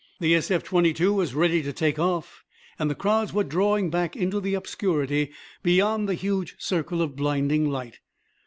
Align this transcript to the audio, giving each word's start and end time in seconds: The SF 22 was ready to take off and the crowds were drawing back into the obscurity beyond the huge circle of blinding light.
The 0.19 0.33
SF 0.33 0.63
22 0.63 1.13
was 1.13 1.35
ready 1.35 1.61
to 1.61 1.71
take 1.71 1.99
off 1.99 2.43
and 2.79 2.89
the 2.89 2.95
crowds 2.95 3.33
were 3.33 3.43
drawing 3.43 3.91
back 3.91 4.15
into 4.15 4.39
the 4.39 4.55
obscurity 4.55 5.29
beyond 5.61 6.09
the 6.09 6.15
huge 6.15 6.55
circle 6.57 7.03
of 7.03 7.15
blinding 7.15 7.69
light. 7.69 7.99